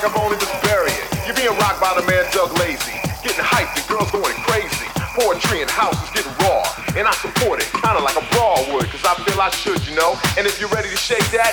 [0.00, 0.92] vagabond and just bury.
[1.26, 2.96] You're being rocked by the man Doug Lazy.
[3.22, 4.88] Getting hyped and girls going crazy.
[5.12, 6.64] Poetry and house is getting raw.
[6.96, 9.94] And I support it, kinda like a brawl would, cause I feel I should, you
[9.94, 10.16] know.
[10.38, 11.52] And if you're ready to shake that,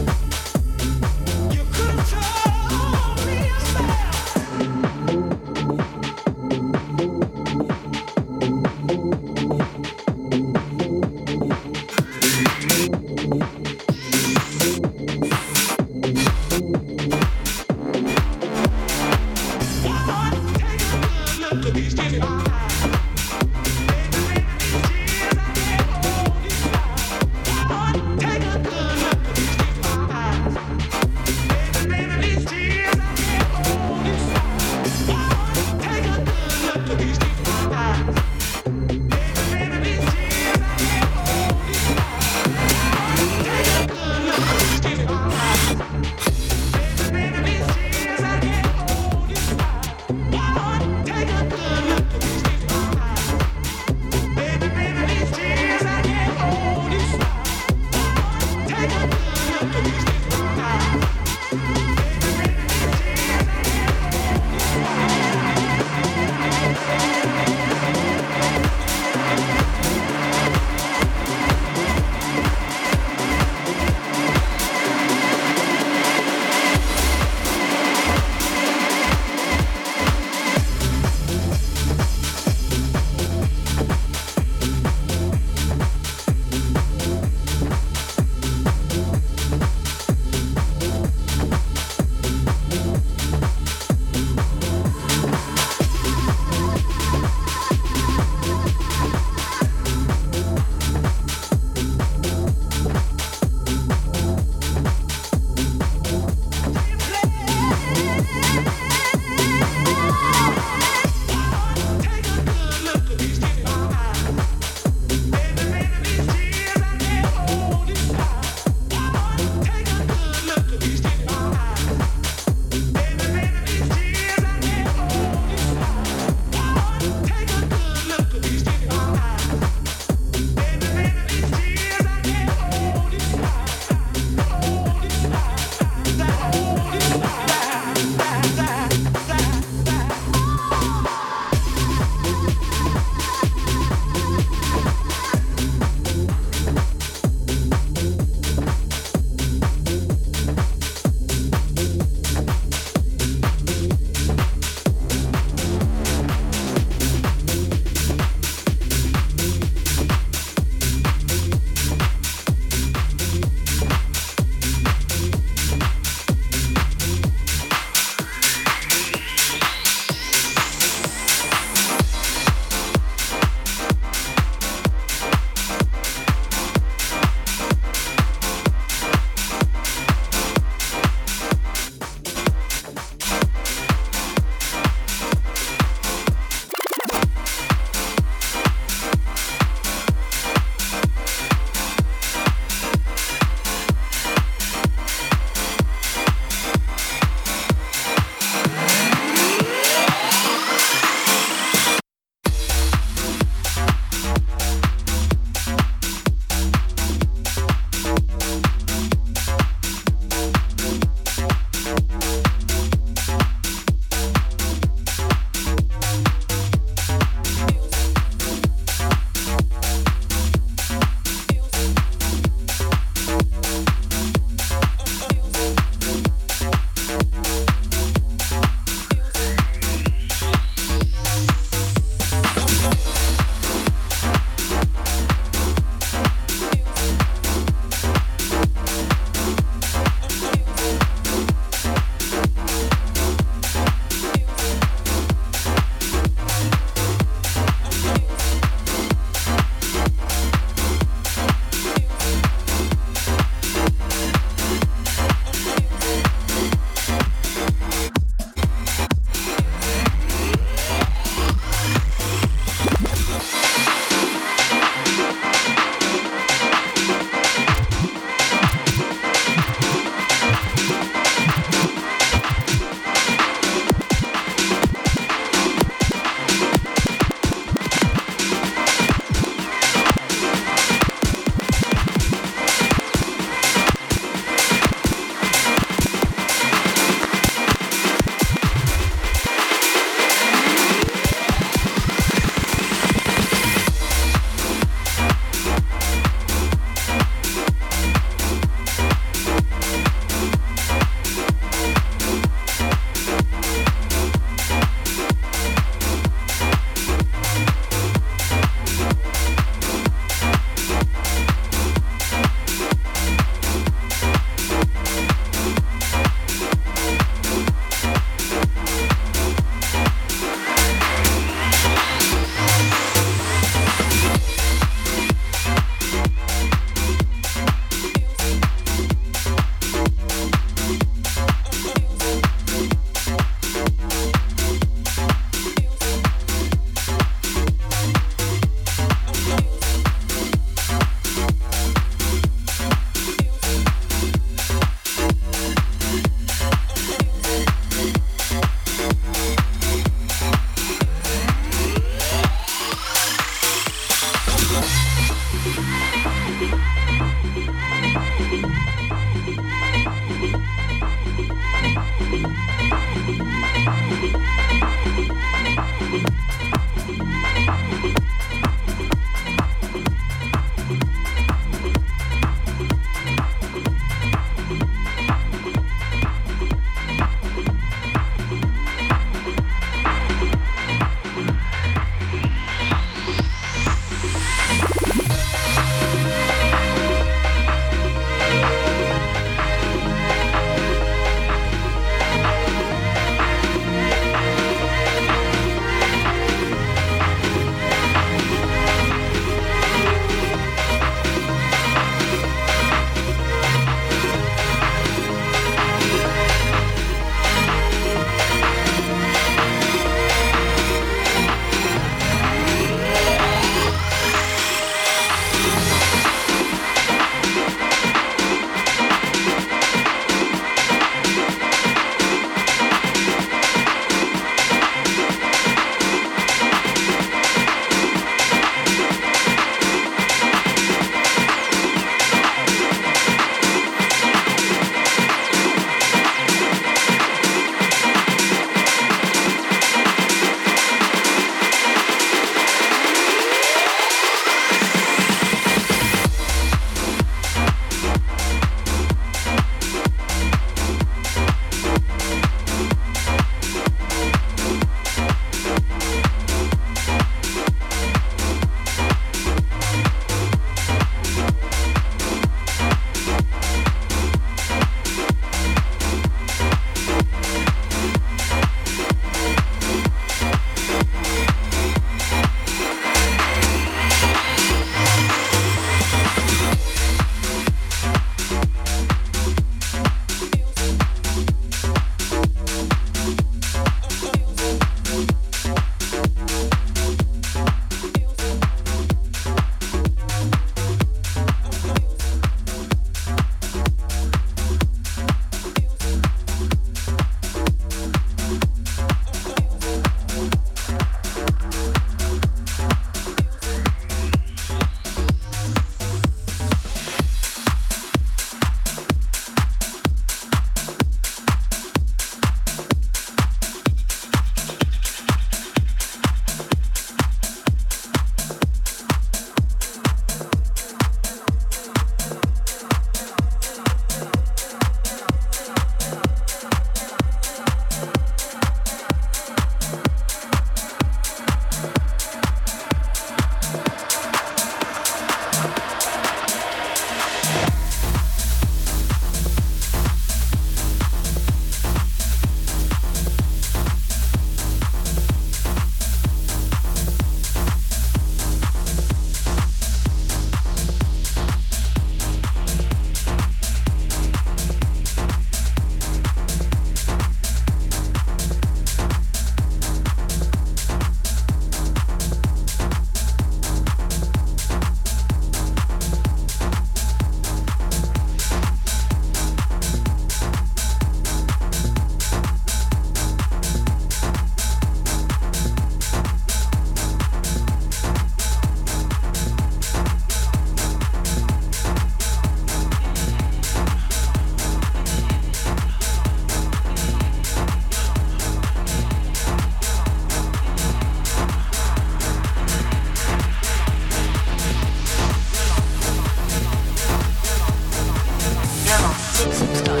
[599.41, 600.00] Subscribe.